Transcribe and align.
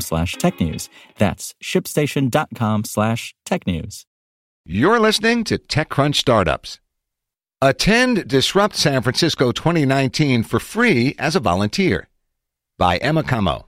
slash 0.00 0.34
tech 0.34 0.60
news. 0.60 0.88
That's 1.18 1.54
shipstation.com 1.62 2.84
slash 2.84 3.34
tech 3.44 3.66
news. 3.66 4.06
You're 4.64 5.00
listening 5.00 5.44
to 5.44 5.58
TechCrunch 5.58 6.14
Startups. 6.16 6.80
Attend 7.60 8.28
Disrupt 8.28 8.76
San 8.76 9.02
Francisco 9.02 9.52
2019 9.52 10.42
for 10.42 10.58
free 10.58 11.14
as 11.18 11.36
a 11.36 11.40
volunteer 11.40 12.08
by 12.78 12.96
Emma 12.98 13.22
Comeau. 13.22 13.64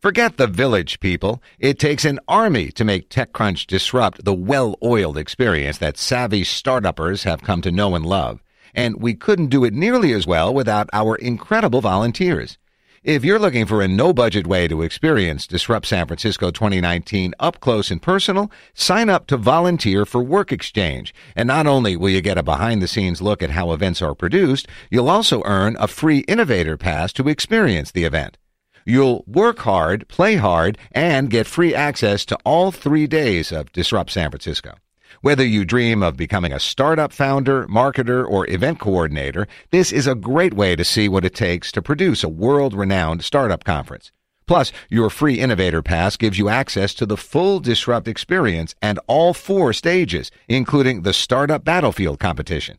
Forget 0.00 0.36
the 0.36 0.46
village 0.46 0.98
people. 0.98 1.42
It 1.58 1.78
takes 1.78 2.04
an 2.04 2.20
army 2.26 2.70
to 2.72 2.84
make 2.84 3.08
TechCrunch 3.08 3.66
disrupt 3.66 4.24
the 4.24 4.34
well-oiled 4.34 5.16
experience 5.16 5.78
that 5.78 5.96
savvy 5.96 6.42
startuppers 6.42 7.22
have 7.22 7.42
come 7.42 7.62
to 7.62 7.70
know 7.70 7.94
and 7.94 8.04
love. 8.04 8.42
And 8.74 9.00
we 9.00 9.14
couldn't 9.14 9.46
do 9.46 9.64
it 9.64 9.72
nearly 9.72 10.12
as 10.12 10.26
well 10.26 10.52
without 10.52 10.90
our 10.92 11.14
incredible 11.16 11.80
volunteers. 11.80 12.58
If 13.04 13.24
you're 13.24 13.40
looking 13.40 13.66
for 13.66 13.82
a 13.82 13.88
no 13.88 14.12
budget 14.12 14.46
way 14.46 14.68
to 14.68 14.82
experience 14.82 15.48
Disrupt 15.48 15.86
San 15.86 16.06
Francisco 16.06 16.52
2019 16.52 17.34
up 17.40 17.58
close 17.58 17.90
and 17.90 18.00
personal, 18.00 18.48
sign 18.74 19.10
up 19.10 19.26
to 19.26 19.36
volunteer 19.36 20.06
for 20.06 20.22
Work 20.22 20.52
Exchange. 20.52 21.12
And 21.34 21.48
not 21.48 21.66
only 21.66 21.96
will 21.96 22.10
you 22.10 22.20
get 22.20 22.38
a 22.38 22.44
behind 22.44 22.80
the 22.80 22.86
scenes 22.86 23.20
look 23.20 23.42
at 23.42 23.50
how 23.50 23.72
events 23.72 24.02
are 24.02 24.14
produced, 24.14 24.68
you'll 24.88 25.10
also 25.10 25.42
earn 25.44 25.76
a 25.80 25.88
free 25.88 26.18
innovator 26.28 26.76
pass 26.76 27.12
to 27.14 27.28
experience 27.28 27.90
the 27.90 28.04
event. 28.04 28.38
You'll 28.86 29.24
work 29.26 29.58
hard, 29.58 30.06
play 30.06 30.36
hard, 30.36 30.78
and 30.92 31.28
get 31.28 31.48
free 31.48 31.74
access 31.74 32.24
to 32.26 32.38
all 32.44 32.70
three 32.70 33.08
days 33.08 33.50
of 33.50 33.72
Disrupt 33.72 34.12
San 34.12 34.30
Francisco. 34.30 34.74
Whether 35.20 35.44
you 35.44 35.64
dream 35.64 36.02
of 36.02 36.16
becoming 36.16 36.52
a 36.52 36.58
startup 36.58 37.12
founder, 37.12 37.66
marketer, 37.66 38.26
or 38.26 38.48
event 38.48 38.80
coordinator, 38.80 39.46
this 39.70 39.92
is 39.92 40.06
a 40.06 40.14
great 40.14 40.54
way 40.54 40.74
to 40.74 40.84
see 40.84 41.08
what 41.08 41.24
it 41.24 41.34
takes 41.34 41.70
to 41.72 41.82
produce 41.82 42.24
a 42.24 42.28
world-renowned 42.28 43.22
startup 43.22 43.64
conference. 43.64 44.10
Plus, 44.46 44.72
your 44.88 45.10
free 45.10 45.38
Innovator 45.38 45.82
Pass 45.82 46.16
gives 46.16 46.38
you 46.38 46.48
access 46.48 46.94
to 46.94 47.06
the 47.06 47.16
full 47.16 47.60
Disrupt 47.60 48.08
experience 48.08 48.74
and 48.82 48.98
all 49.06 49.32
four 49.34 49.72
stages, 49.72 50.30
including 50.48 51.02
the 51.02 51.12
Startup 51.12 51.64
Battlefield 51.64 52.18
competition. 52.18 52.78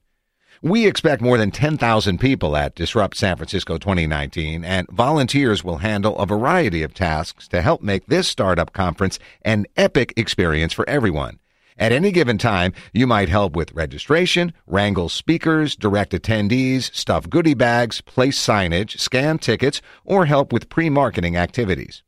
We 0.61 0.87
expect 0.87 1.21
more 1.21 1.37
than 1.37 1.51
10,000 1.51 2.19
people 2.19 2.55
at 2.55 2.75
Disrupt 2.75 3.17
San 3.17 3.35
Francisco 3.35 3.77
2019, 3.77 4.63
and 4.63 4.87
volunteers 4.89 5.61
will 5.61 5.79
handle 5.79 6.17
a 6.17 6.25
variety 6.25 6.83
of 6.83 6.93
tasks 6.93 7.49
to 7.49 7.61
help 7.61 7.81
make 7.81 8.05
this 8.05 8.29
startup 8.29 8.71
conference 8.71 9.19
an 9.41 9.65
epic 9.75 10.13
experience 10.15 10.71
for 10.71 10.87
everyone. 10.87 11.39
At 11.77 11.91
any 11.91 12.11
given 12.11 12.37
time, 12.37 12.73
you 12.93 13.07
might 13.07 13.29
help 13.29 13.55
with 13.55 13.73
registration, 13.73 14.53
wrangle 14.67 15.09
speakers, 15.09 15.75
direct 15.75 16.13
attendees, 16.13 16.93
stuff 16.95 17.29
goodie 17.29 17.53
bags, 17.53 18.01
place 18.01 18.39
signage, 18.39 18.99
scan 18.99 19.37
tickets, 19.39 19.81
or 20.05 20.25
help 20.25 20.53
with 20.53 20.69
pre-marketing 20.69 21.35
activities. 21.35 22.03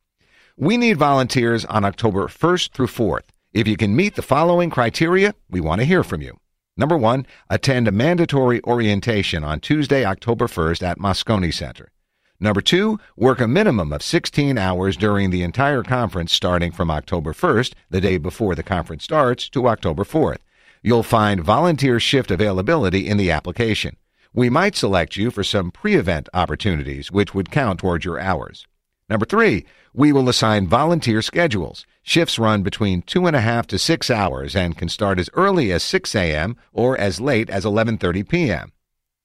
We 0.57 0.77
need 0.77 0.97
volunteers 0.97 1.65
on 1.65 1.83
October 1.83 2.27
1st 2.27 2.71
through 2.71 2.87
4th. 2.87 3.29
If 3.53 3.67
you 3.67 3.77
can 3.77 3.95
meet 3.95 4.15
the 4.15 4.21
following 4.21 4.69
criteria, 4.69 5.33
we 5.49 5.61
want 5.61 5.81
to 5.81 5.85
hear 5.85 6.03
from 6.03 6.21
you. 6.21 6.37
Number 6.77 6.97
one, 6.97 7.25
attend 7.49 7.87
a 7.87 7.91
mandatory 7.91 8.61
orientation 8.63 9.43
on 9.43 9.61
Tuesday, 9.61 10.05
October 10.05 10.47
1st 10.47 10.83
at 10.83 10.99
Moscone 10.99 11.53
Center. 11.53 11.89
Number 12.39 12.59
two, 12.61 12.99
work 13.15 13.39
a 13.39 13.47
minimum 13.47 13.93
of 13.93 14.03
16 14.03 14.57
hours 14.57 14.97
during 14.97 15.29
the 15.29 15.41
entire 15.41 15.83
conference 15.83 16.33
starting 16.33 16.71
from 16.71 16.91
October 16.91 17.33
1st, 17.33 17.73
the 17.89 18.01
day 18.01 18.17
before 18.17 18.55
the 18.55 18.63
conference 18.63 19.05
starts, 19.05 19.47
to 19.49 19.67
October 19.67 20.03
4th. 20.03 20.39
You'll 20.81 21.03
find 21.03 21.41
volunteer 21.41 21.99
shift 21.99 22.31
availability 22.31 23.07
in 23.07 23.17
the 23.17 23.31
application. 23.31 23.95
We 24.33 24.49
might 24.49 24.75
select 24.75 25.15
you 25.15 25.31
for 25.31 25.45
some 25.45 25.71
pre-event 25.71 26.27
opportunities, 26.33 27.09
which 27.09 27.33
would 27.33 27.51
count 27.51 27.79
towards 27.79 28.03
your 28.03 28.19
hours. 28.19 28.67
Number 29.09 29.25
three, 29.25 29.65
we 29.93 30.11
will 30.11 30.27
assign 30.27 30.67
volunteer 30.67 31.21
schedules. 31.21 31.85
Shifts 32.03 32.37
run 32.37 32.63
between 32.63 33.01
two 33.01 33.27
and 33.27 33.35
a 33.35 33.41
half 33.41 33.65
to 33.67 33.79
six 33.79 34.09
hours 34.09 34.55
and 34.55 34.77
can 34.77 34.89
start 34.89 35.19
as 35.19 35.29
early 35.33 35.71
as 35.71 35.83
6 35.83 36.13
a.m. 36.15 36.57
or 36.73 36.97
as 36.97 37.21
late 37.21 37.49
as 37.49 37.63
11.30 37.63 38.27
p.m. 38.27 38.71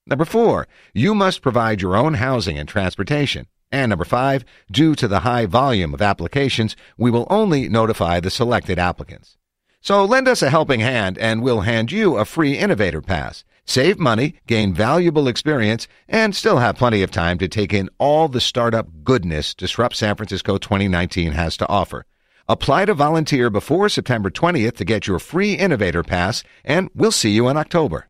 Number 0.06 0.24
four, 0.24 0.66
you 0.92 1.14
must 1.14 1.42
provide 1.42 1.80
your 1.80 1.96
own 1.96 2.14
housing 2.14 2.58
and 2.58 2.68
transportation. 2.68 3.46
And 3.72 3.90
number 3.90 4.04
five, 4.04 4.44
due 4.70 4.94
to 4.96 5.06
the 5.06 5.20
high 5.20 5.46
volume 5.46 5.94
of 5.94 6.02
applications, 6.02 6.74
we 6.98 7.10
will 7.10 7.26
only 7.30 7.68
notify 7.68 8.18
the 8.18 8.30
selected 8.30 8.78
applicants. 8.78 9.36
So 9.80 10.04
lend 10.04 10.28
us 10.28 10.42
a 10.42 10.50
helping 10.50 10.80
hand 10.80 11.16
and 11.18 11.42
we'll 11.42 11.62
hand 11.62 11.92
you 11.92 12.16
a 12.16 12.24
free 12.24 12.58
innovator 12.58 13.00
pass. 13.00 13.44
Save 13.64 13.98
money, 13.98 14.34
gain 14.46 14.74
valuable 14.74 15.28
experience, 15.28 15.86
and 16.08 16.34
still 16.34 16.58
have 16.58 16.76
plenty 16.76 17.02
of 17.02 17.12
time 17.12 17.38
to 17.38 17.46
take 17.46 17.72
in 17.72 17.88
all 17.98 18.26
the 18.26 18.40
startup 18.40 18.88
goodness 19.04 19.54
Disrupt 19.54 19.96
San 19.96 20.16
Francisco 20.16 20.58
2019 20.58 21.32
has 21.32 21.56
to 21.58 21.68
offer. 21.68 22.04
Apply 22.48 22.84
to 22.84 22.94
volunteer 22.94 23.48
before 23.48 23.88
September 23.88 24.28
20th 24.28 24.76
to 24.76 24.84
get 24.84 25.06
your 25.06 25.20
free 25.20 25.54
innovator 25.54 26.02
pass, 26.02 26.42
and 26.64 26.90
we'll 26.94 27.12
see 27.12 27.30
you 27.30 27.48
in 27.48 27.56
October. 27.56 28.09